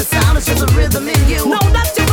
[0.00, 1.44] The sound is just a rhythm in you.
[1.44, 2.09] No, not you.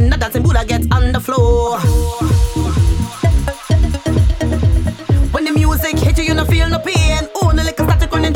[0.00, 1.78] when the dancing Buddha gets on the floor.
[5.32, 7.28] When the music hits you, you no feel no pain.
[7.42, 8.30] Only like a static on the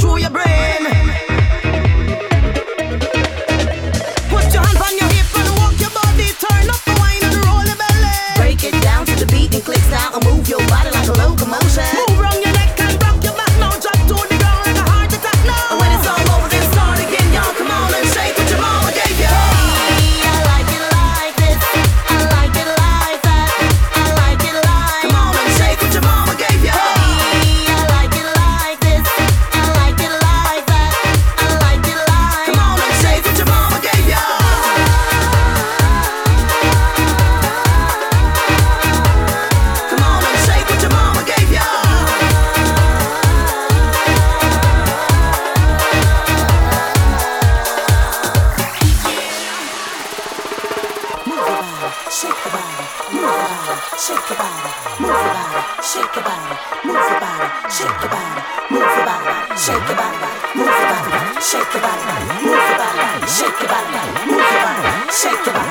[54.15, 54.71] shake your body,
[55.01, 56.55] move your body, shake your body,
[56.85, 60.19] move your body, shake your body, move your body, shake your body,
[60.55, 62.03] move your body, shake your body,
[62.47, 63.99] move your body, shake your body,
[64.31, 65.64] move your body, shake your body.